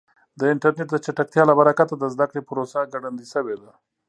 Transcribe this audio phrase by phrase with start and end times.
[0.39, 3.71] د انټرنیټ د چټکتیا له برکته د زده کړې پروسه ګړندۍ شوې ده.